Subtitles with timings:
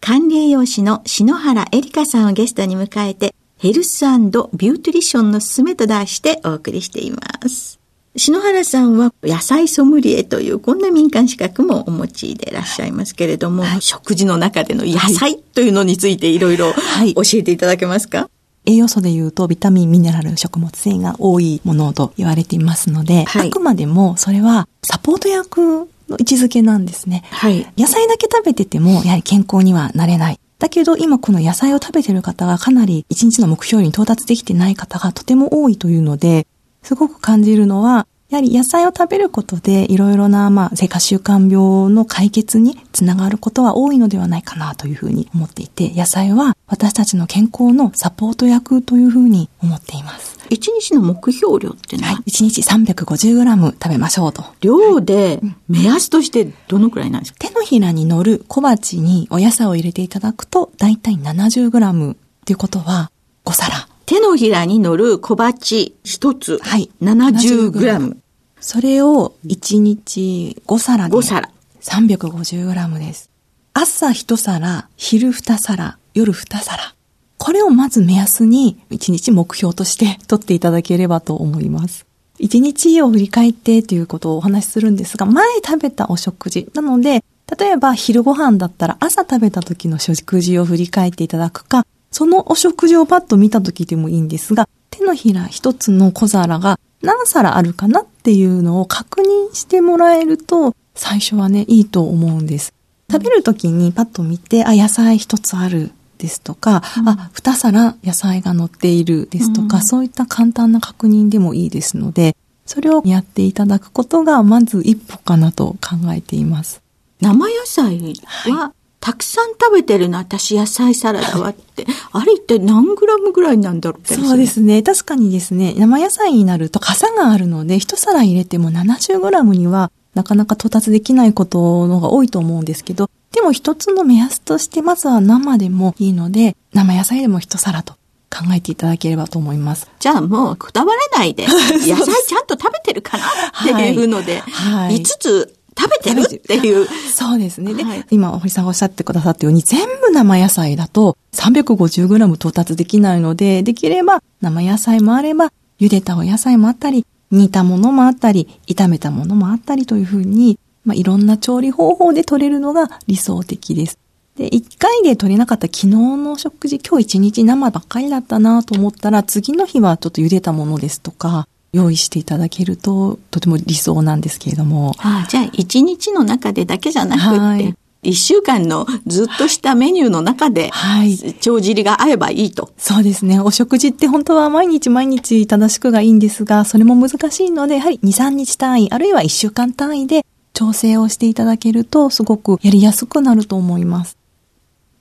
[0.00, 7.78] 管理栄養士の篠原恵里香さんをゲストに迎えて、ヘルスビューティリションのすすめと題してお送りしています。
[8.16, 18.28] 篠原さんは野菜ソムリエというこんな民間資格もお持ちでいらっしゃいますけれども、はい、食事の中での野菜というのについていろいろ教えていただけますか、
[18.64, 27.22] 栄養素で言うとビタミン、ミネラル、食物繊維が多いものと言われていますので、はい、あくまでもそれはサポート役の位置づけなんですね。
[27.30, 27.66] はい。
[27.76, 30.40] 野菜だけ食べてても、やはり健康にはなれない。
[30.58, 36.46] だけど今この野菜を食べてる方がかなり一日の目標に到達できてない方がとても多いというので、
[36.82, 50.37] すごく感じるのは、やはり野菜を食べることでいろいろな、まあ、生活習慣病の解決につながることは多いのではないかなというふうに思っていて、野菜は私たちの健康のサポート役というふうに思っています。
[50.50, 52.06] 一日の目標量ってね。
[52.06, 52.12] は？
[52.14, 52.22] い。
[52.26, 54.44] 一日 350g 食べましょうと。
[54.60, 63.10] 量で、目安としてどのくらいなんですか、手のひらに乗る小鉢にお野菜を入れていただくと、だいたい 70g っていうことは
[63.44, 63.88] 5皿。
[64.06, 66.58] 手のひらに乗る小鉢一つ。
[66.62, 66.90] はい。
[67.02, 68.16] 70グラム。
[68.60, 71.14] それを1日5皿で。
[71.14, 71.50] 5皿。
[71.80, 73.30] 350グラムです。
[73.74, 76.94] 朝1皿、昼2皿、夜2皿。
[77.38, 82.04] これをまず目安に1日目標として取っていただければと思います。
[82.40, 86.68] 1日を振り返ってということをお話しするんですが、前食べたお食事。
[86.74, 87.24] なので、
[87.58, 102.72] 例えば昼ご飯だったら朝食べた時の食事を振り返っていただくか、そのお食事をパッと見た時でもいいんですが、手のひら一つの小皿が何皿あるかなっていうのを確認してもらえると、最初はね、いいと思うんです。
[103.10, 112.36] 食べる時にパッと見て、あ、野菜一つあるですとか、うん、あ、二皿野菜が乗っているですとか、うん、そういった簡単な確認でもいいですので、
[112.66, 116.82] それをやっていただくことがまず一歩かなと考えています。
[117.20, 118.14] 生野菜
[118.50, 121.86] はたくさん食べてるの、私野菜サラダはって。
[122.12, 124.82] あれ一体何グラムぐらいなんだろうそうですね。
[124.82, 137.94] 確かにですね、生野菜になると傘があるので、一皿入れても70グラムにはなかなか到達できないことのが多いと思うんですけど、でも一つの目安としてまずは生でもいいので、生野菜でも一皿と
[138.30, 139.90] 考えていただければと思います。
[139.98, 143.28] じゃあもうこだわらないで、 野菜ちゃんと食べてるかなっ
[143.64, 146.88] ていうので、はい、5つ食べてるっていう。
[147.14, 147.72] そうですね。
[147.72, 163.98] で、はい、今、堀さんがおっしゃってくださったように、全部生野菜だと 350g 到達できないので、できれば生野菜もあれば、茹でたお野菜もあったり、煮たものもあったり、炒めたものもあったりというふうに、まあ、いろんな調理方法で取れるのが理想的です。
[164.36, 174.94] で、一回で取れなかった昨日の食事、今日一日生ばっかりだったなと思ったら、次の日はちょっと茹でたものですとか、用意していただけるととても理想なんですけれども。
[174.98, 181.16] ああじゃあ一日の中でだけじゃなくて、はい、一週間のずっとしたメニューの中で、はい。
[181.34, 182.70] 帳尻が合えばいいと。
[182.78, 183.40] そうですね。
[183.40, 190.24] お食事って本当は毎日毎日正しくがいいんですが、それも難しいので、やはり2、3日単位、あるいは1週間単位で
[190.58, 194.16] 調整をしていただけると、すごくやりやすくなると思います。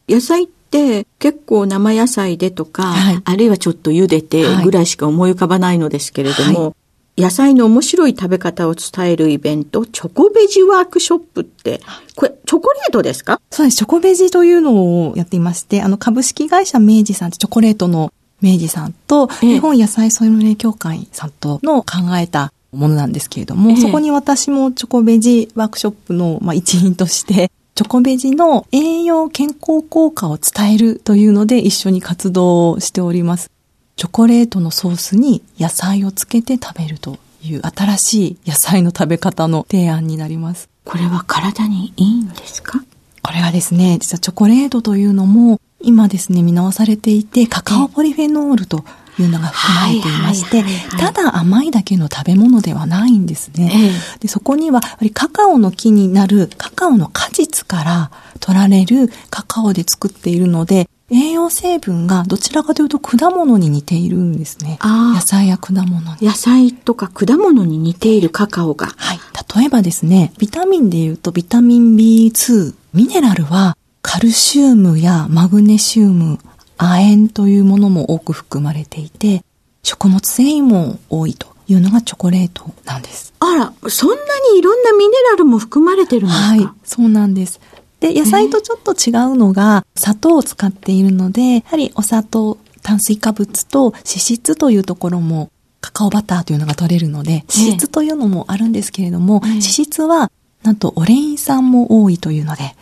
[0.08, 6.74] 野菜って結構生野菜でとか、はい、あるいはちょっと茹でてぐらいしか思い浮かばないのですけれども、は
[7.16, 11.82] い、野菜の面白い食べ方を伝えるイベント、チョコベジワークショップって、
[12.16, 13.42] これ、チョコレートですか？
[13.50, 13.78] そうです。
[13.78, 33.52] チョコベジというのをやっていまして、あの、株式会社明治さんってチョコレートの明治さんと、日本野菜ソイムレ協会さんとの考えたものなんですけれども、ええ、そこに私もチョコベジワークショップの、まあ、一員として、チョコベジの栄養健康効果を伝えるというので一緒に活動をしております。
[33.96, 40.70] チョコレートのソースに野菜をつけて食べるという新しい野菜の食べ方の提案になります。
[40.86, 42.80] これは体にいいんですか？
[43.24, 48.84] これはですね、実はチョコレートというのも今ですね、見直されていて、カカオポリフェノールと
[49.22, 50.64] いうのが含まれていまして、
[50.98, 53.92] ただ甘いだけの食べ物ではないんですね。
[54.20, 54.82] でそこには、
[55.14, 64.78] カカオの木になるカカオの果実から取られるカカオで作っているので、栄養成分がどちらかというと果物に似ているんですね。
[64.84, 66.18] 野菜や果物に。
[66.22, 68.88] 野菜とか果物に似ているカカオが。
[68.98, 69.20] はい。
[69.56, 76.40] 例えばですね、ビタミンで言うとビタミン B2、ミネラルはカルシウムやマグネシウム、
[76.78, 79.44] 亜鉛というものも多く含まれていて、
[79.84, 83.34] 食物繊維も多いというのがチョコレートなんです。
[83.40, 84.16] あら、そんな
[84.54, 86.46] にいろんなミネラルも含まれてるんですか？
[86.48, 87.60] はい、そうなんです。
[88.00, 95.50] で、野菜とちょっと違うのが、砂糖を使っているので、やはりお砂糖、炭水化物と脂質というところも、
[95.82, 100.32] カカオバターというのが取れるので、脂質というのもあるんですけれども、脂質は、
[100.64, 102.76] なんとオレイン酸も多いというので、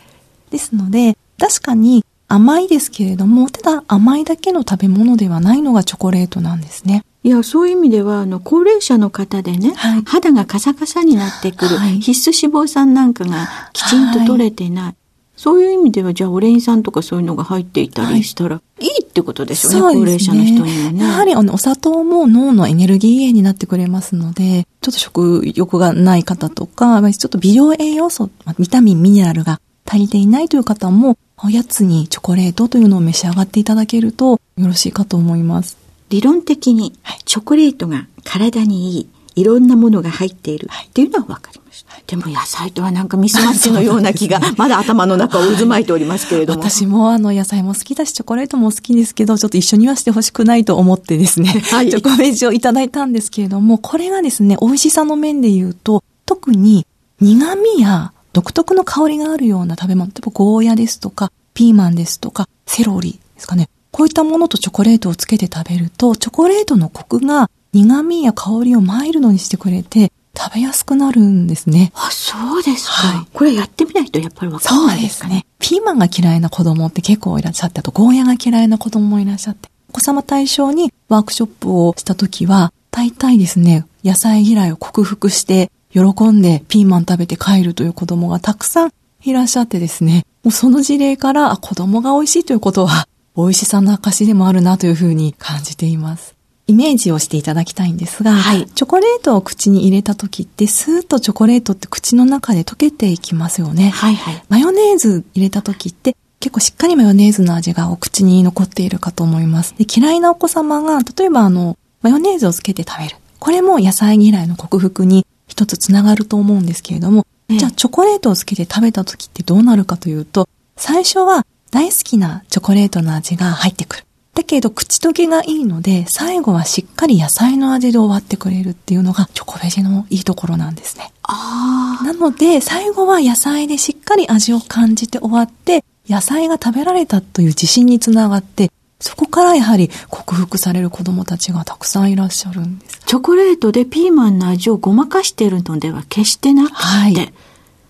[0.50, 7.04] ですので、確かに甘いですけれども、ただ甘いだけの食べ物ではないのがチョコレートなんですね。
[7.22, 14.84] いや、そういう意味では、あの、高齢者の方でね、はい、肌がカサカサになってくる、はい、必須脂肪酸なんかがきちんと取れてない。
[14.84, 14.94] はい、
[15.36, 21.04] そういう意味では、じゃあ、オレイン酸とかそういうのが入っていたりしたら、いいってことでしょうね、高齢者の人にもね。
[21.04, 35.76] やはり、あの、お砂糖も脳のエネルギー源になってくれますので、ちょっと食欲がない方とか、ちょっと微量栄養素、ビタミン、ミネラルが足りていないという方も、おやつにチョコレートというのを召し上がっていただけるとよろしいかと思います。
[36.08, 36.92] 理論的に
[37.24, 41.92] チョコレートが体にいい、いろんなものが入っているっていうのは分かりました。
[41.92, 46.60] はい、でも野菜とはなんかミスマッチのような気が、 まだ頭の中を渦巻いておりますけれども。
[46.60, 56.86] 私もあの野菜も好きだし、チョコレートも好きですけど、ちょっと一緒にはしてほしくないと思ってですね、 はい、チョコベージをいただいたんですけれども、これがですね、美味しさの面で言うと、特に
[57.20, 63.70] 苦味や独特の香りがあるような食べ物、例えばゴーヤですとか、ピーマンですとか、セロリですかね。
[63.92, 71.92] こういったものとチョコレートをつけて食べると、チョコレートのコクが苦味や香りをマイルドにしてくれて、食べやすくなるんですね。
[71.94, 72.92] あ、そうですか。
[72.92, 73.26] はい。
[73.32, 75.46] これやってみないとやっぱりわかんないですかね。
[75.58, 88.92] ピーマンが嫌いな子供って結構いらっしゃって、あとゴーヤが嫌いな子供もいらっしゃって、お子様対象にワークショップをした時は、大体ですね、野菜嫌いを克服して、喜んでピーマン食べて帰るという子供がたくさん
[89.24, 96.34] いらっしゃってですね、もうその事例から、あ、子供が美味しいということは、 美味しさの証でもあるなというふうに感じています。
[96.68, 103.90] イメージをしていただきたいんですが、はい、チョコレートを口に入れた時って、スーッとチョコレートって口の中で溶けていきますよね。
[103.90, 109.74] はいはい、マヨネーズ入れた時って、結構しっかりマヨネーズの味がお口に残っているかと思います。
[109.78, 113.16] で嫌いなお子様が、例えばあの、マヨネーズをつけて食べる。
[113.38, 124.02] これも野菜嫌いの克服に一つつながると思うんですけれども、じゃあチョコレートをつけて食べた時ってどうなるかというと、最初は大好きなチョコレートの味が入ってくる。
[124.34, 131.10] だけど口溶けがいいので、最後はしっかり野菜の味で終わってくれるっていうのがチョコベジのいいところなんですね。
[131.22, 132.04] ああ。
[132.04, 138.70] なので、最後は野菜でしっかり味を感じて終わって、野菜が食べられたという自信につながって、
[139.06, 143.00] そこからやはり克服される子供たちがたくさんいらっしゃるんです。
[143.06, 147.32] チョコレートでピーマンの味をごまかしているのでは決してなくて、はい、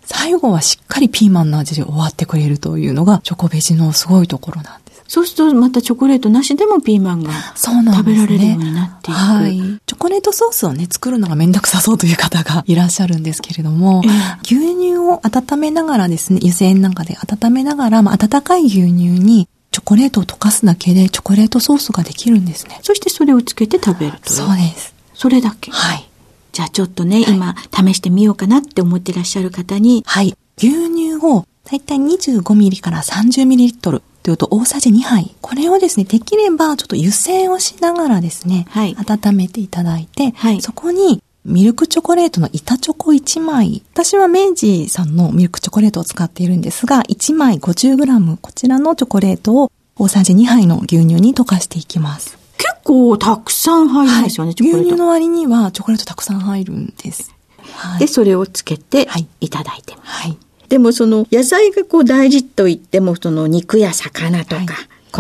[0.03, 5.05] 最後はしっかりピーマンの味で終わってくれるというのがチョコベジのすごいところなんです。
[5.09, 9.17] そうするとまたチョコレートなしでもピーマンが食べられるようになっていく。
[9.17, 9.81] ね、はい。
[9.87, 22.79] チョコレートソースをね、作るのがめんどくさそうという方がいらっしゃるんですけれども、えー、牛乳を温めながらですね、湯煎なんかで温めながら、まあ、温かい牛乳にチョコレートを溶かすだけでチョコレートソースができるんですね。
[22.81, 24.33] そしてそれをつけて食べると。
[24.33, 24.95] そうです。
[25.13, 25.71] それだけ。
[25.71, 26.09] はい。
[26.53, 30.03] じゃあちょっとね、はい、今試してみようかなって思ってらっしゃる方に。
[30.07, 30.35] はい。
[30.57, 35.37] 牛乳をだいたい25ミリから30ミリリットルというと大さじ2杯。
[35.43, 43.81] これをですね、できればちょっと湯煎をしながらですね、はい、温めていただいて、はい、そこにミルクチョコレートの板チョコ1枚。
[43.95, 52.37] 私は明治さんのミルクチョコレートを使っているんですが、1枚 50g、こちらのチョコレートを大さじ2杯の牛乳に溶かしていきます。
[52.59, 57.33] 結構たくさん入るんですよね、はい、牛乳の割にはチョコレートたくさん入るんです。
[57.75, 59.07] はい、で、それをつけて
[59.41, 60.11] いただいてます。
[60.11, 60.37] はい、
[60.69, 64.75] でもその野菜がこう大事と言っても、その肉や魚とか、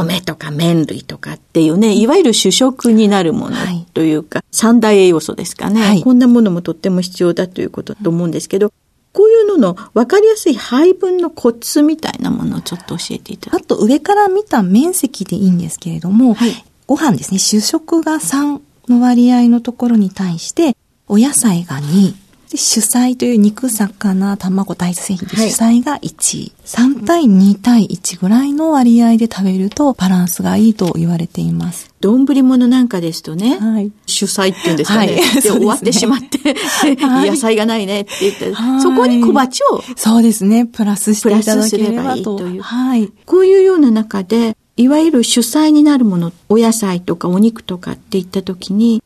[0.04, 3.56] 米とか麺類とかっていうね、いわゆる主食になるもの
[3.94, 8.72] というか、はい、三大栄養素ですかね、はい、こんなものもとっても必要だということと思うんですけど、
[9.12, 16.52] こういうのの分かりやすい配分のコツみたいなものをちょっと教えていただあと上から見た面積でいいんですけれども、はい、
[16.86, 20.76] ご飯ですね、主食が3の割合のところに対して、
[21.08, 22.14] お野菜が2、
[22.50, 31.90] で主菜という肉、魚、卵、大豆製品で主菜が1、はい、3対2対1ぐらいの割合で食べるとバランスがいいと言われています。
[32.00, 35.06] 丼物なんかですとね、はい、主菜っていうんですかね。
[35.06, 36.38] はい、で、終わってしまって、
[37.00, 39.82] 野菜がないねって言って、そこに小鉢を。
[39.96, 40.66] そうですね。
[40.66, 42.36] プラスしていただければと。
[42.36, 42.62] という。
[42.62, 43.10] はい。
[43.24, 49.02] こういうような中で、いわゆる主菜になるもの、お野菜とかお肉とかっていった時に、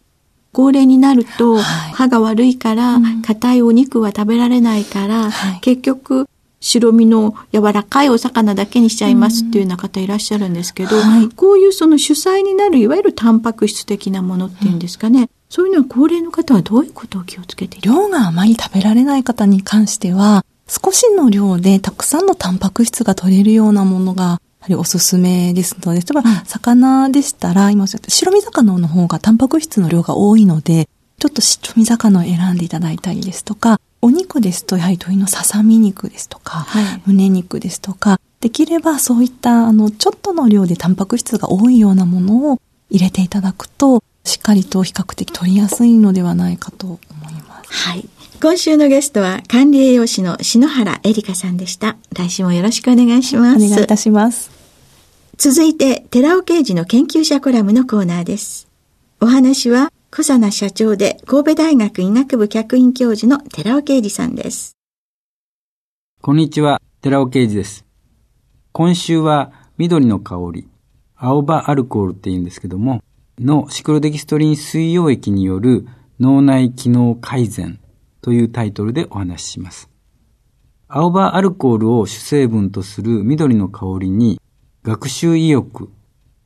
[0.52, 6.28] 高齢になると歯が悪いから、硬、いお肉は食べられないから、はい、結局
[6.60, 17.90] 白身の柔らかいお魚だけにしちゃいますっていうような方いらっしゃるんですけど、はい、こういうその主菜になるいわゆるタンパク質的なものっていうんですかね、うん、そういうのは高齢の方はどういうことを気をつけている？
[17.90, 30.88] 量があまり食べられない方に関しては、少しの量でたくさんのタンパク質が取れるようなものがやはりおすすめですので、例えば、魚でしたら、今白身魚の方がタンパク質の量が多いので、
[31.18, 46.98] ちょっと白身魚を選んでいただいたりですとか、お肉ですと、やはり鶏のささみ肉ですとか、はい、胸肉ですとか、できればそういった、あの、ちょっとの量でタンパク質が多いようなものを入れていただくと、しっかりと比較的取りやすいのではないかと思
[47.30, 47.72] います。
[47.72, 48.08] はい。
[48.42, 51.98] 今週のゲストは管理栄養士の篠原恵里香さんでした。
[52.16, 53.56] 来週もよろしくお願いします。
[53.62, 54.50] お願いいたします。
[55.36, 58.66] 続いて、寺尾刑事の研究者コラムのコーナーです。
[59.20, 64.74] お話は、小佐奈社長で神戸大学医学部客員教授の寺尾啓二さんです。
[66.22, 67.84] こんにちは、寺尾啓二です。
[68.72, 70.66] 今週は緑の香り、
[71.14, 73.02] 青葉アルコールって言うんですけども、
[73.38, 75.86] のシクロデキストリン水溶液による
[76.18, 77.79] 脳内機能改善
[78.22, 79.90] というタイトルでお話しします。
[80.88, 84.40] 青葉アルコールを主成分とする緑の香りに
[84.82, 85.90] 学習意欲、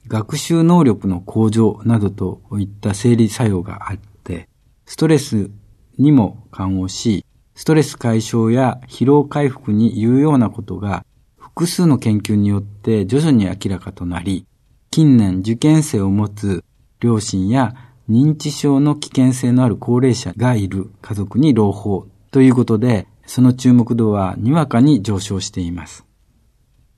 [0.07, 4.49] 学習能力の向上などといった生理作用があって、
[4.85, 5.51] ストレス
[5.99, 14.47] にも緩和し、ストレス解消や疲労回復に有用なことが複数の研究によって徐々に明らかとなり、
[14.91, 16.65] 近年受験生を持つ
[17.01, 17.75] 両親や
[18.09, 26.05] 認知症の危険性のある高齢者がいる家族に朗報ということで、その注目度はにわかに上昇しています。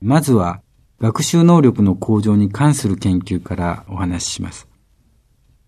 [0.01, 0.61] まずは、
[0.99, 4.67] 学習能力の向上に関する研究からお話しします。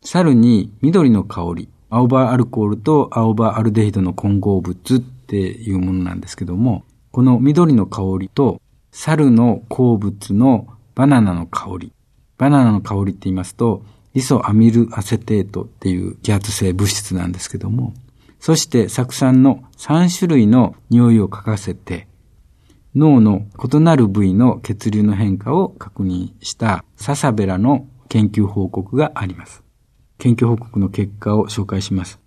[0.02, 11.94] 猿に緑の香り、青葉アルコールと青葉アルデヒドの混合物っていうものなんですけども、この緑の香りと猿の鉱物のバナナの香り。
[12.38, 17.94] バナナの香りって言いますと、イソアミルアセテートっていう気圧性物質なんですけども、
[18.40, 22.08] そして酢酸の3種類の匂いを嗅がせて、
[22.96, 29.64] 脳の異なる部位の血流の変化を確認したササベラの研究報告があります。
[30.18, 32.20] 研究報告の結果を紹介します。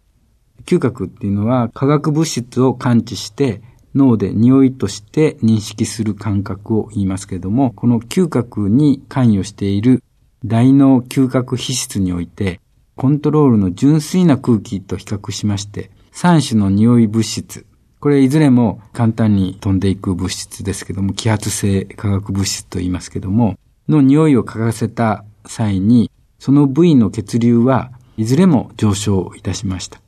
[0.65, 3.61] 嗅覚っていうのは化学物質を感知して
[3.95, 10.03] 脳で匂いとして認識する感覚を言いますけれども、この嗅覚に関与している
[10.45, 12.61] 大脳嗅覚皮質において、
[12.97, 17.67] コントロールの純粋な空気と比較しまして、3種の匂い物質、
[18.01, 23.57] これいずれも簡単に飛んでいく物質ですけども、揮発性化学物質と言いますけども、
[23.89, 30.01] の匂いを嗅がせた際に、その部位の血流はいずれも上昇いたしました。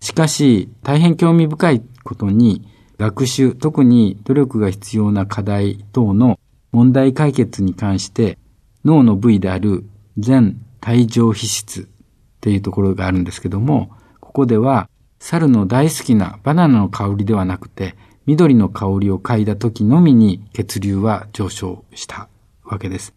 [0.00, 2.66] しかし、大変興味深いことに、
[2.98, 6.38] 学習、特に努力が必要な課題等の
[6.70, 8.38] 問題解決に関して、
[8.84, 9.84] 脳の部位である
[10.18, 11.86] 全体上皮質っ
[12.40, 17.96] ていうところがあるんですけども、ここでは猿の大好きなバナナの香りではなくて、
[18.26, 22.28] 緑の香りを嗅いだ時のみに血流は上昇した
[22.64, 23.14] わけです。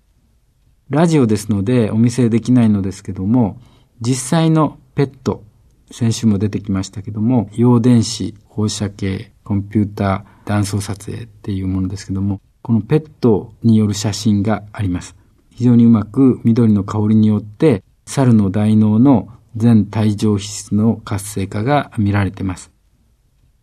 [0.90, 3.60] ラジオですのでお見せできないのですけども、
[4.02, 5.44] 実際のペット、
[5.92, 15.16] 先週も出てきましたけども、陽電子、放射系、コンピューター、断層撮影っていうものですけども、このペットによる写真があります。
[15.56, 22.72] 非常にうまく緑の香りによって猿の大脳の全体上皮質の活性化が見られています。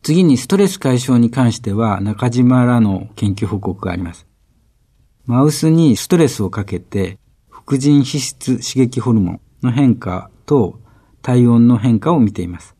[0.02, 4.26] 次にストレス解消に関しては中島らの研究報告があります。
[5.26, 7.18] マウスにストレスをかけて
[7.48, 10.80] 副腎皮質刺激ホルモンの変化と
[11.22, 12.74] 体温の変化を見ています。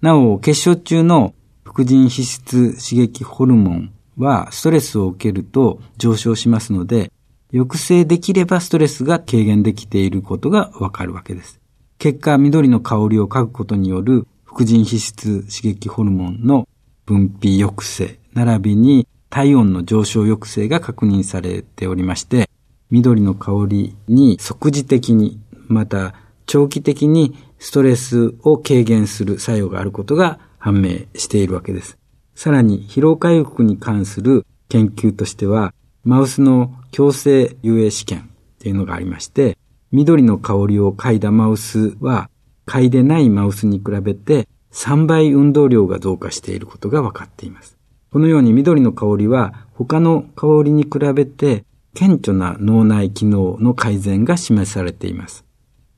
[0.00, 1.34] なお、結晶中の
[1.64, 7.12] 副腎皮質刺激ホルモンはストレスを受けると上昇しますので、
[7.52, 11.60] 抑制できればストレスが軽減できていることがわかるわけです。
[11.98, 16.68] 結果、緑の香りを嗅ぐことによる副腎皮質刺激ホルモンの
[17.04, 22.48] 分泌抑制、並びに体温の上昇抑制が確認されておりまして、
[22.90, 26.14] 緑の香りに即時的に、また
[26.46, 31.98] 長期的にストレスを軽減する作用があることが判明しているわけです。
[32.34, 35.74] さらに疲労回復に関する研究としては、
[36.06, 38.22] マウスの強制遊泳試験っ
[38.60, 39.58] ていうのがありまして、
[39.90, 42.30] 緑の香りを嗅いだマウスは、
[42.64, 47.76] 嗅いでないマウスに比べて3倍運動量が増加していることが分かっています。
[48.12, 55.44] このように緑の香りは他の香りに比べて顕著な脳内機能の改善が示されています。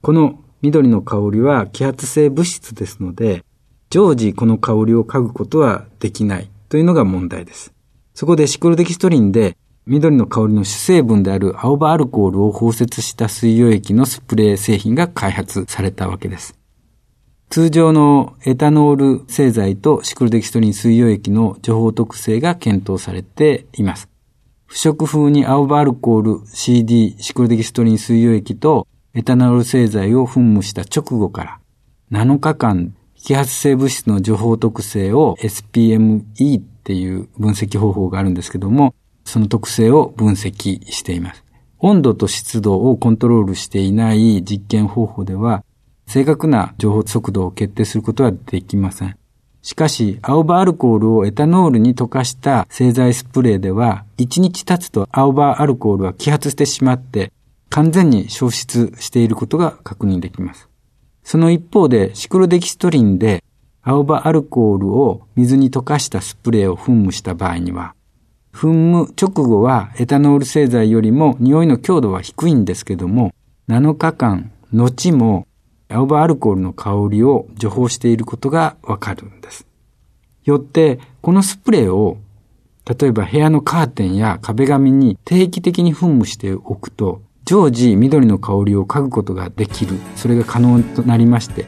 [0.01, 3.45] この緑の香りは揮発性物質ですので、
[3.91, 7.75] 常時この香りを嗅ぐことはできないというのが問題です。
[8.15, 16.59] そこでシクロデキストリンで緑の香りの主成分である青葉アルコールを包摂した水溶液のスプレー製品が開発されたわけです。
[17.49, 24.11] 通常のエタノール製剤とシクロデキストリン水溶液の情報特性が検討されています。
[24.67, 31.61] 不織風に青葉アルコール CD シクロデキストリン水溶液とエタノール製剤を噴霧した直後から
[32.13, 38.95] 7日間揮発性物質の情報特性を SPME っていう分析方法があるんですけども、
[39.29, 41.45] その特性を分析しています。
[41.81, 45.65] 温度と湿度をコントロールしていない実験方法では、
[46.07, 49.17] 正確な情報速度を決定することはできません。
[49.61, 57.31] しかし、青葉アルコールをエタノールに溶かした製剤スプレーでは、1日経つと青葉アルコールは揮発してしまって、
[57.69, 60.71] 完全に消失していることが確認できます。
[61.23, 63.45] その一方で、シクロデキストリンで
[63.83, 67.95] 青葉アルコールを水に溶かしたスプレーを噴霧した場合には、
[68.59, 73.33] 噴霧直後はエタノール製剤よりも匂いの強度は低いんですけども、
[73.69, 75.47] 7日間後も
[75.89, 79.65] 青葉アルコールの香りを除法していることがわかるんです。
[80.45, 82.19] よって、このスプレーを、
[82.85, 89.97] 例えば部屋のカーテンや壁紙に定期的に噴霧しておくと、常時緑の香りを嗅ぐことができる。
[90.17, 91.67] それが可能となりまして、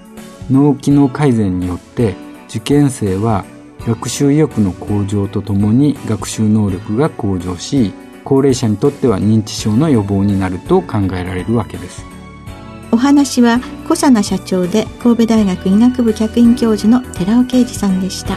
[0.50, 2.16] 脳機能改善によって
[2.48, 3.44] 受験生は
[3.86, 7.92] 学習意欲の向上とともに学習能力が向上し、
[8.24, 12.04] 高齢者にとっては認知症の予防になると考えられるわけです。
[12.92, 18.36] お話は小佐奈社長で神戸大学医学部客員教授の寺尾啓二さんでした